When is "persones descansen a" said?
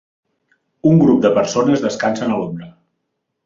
1.41-2.41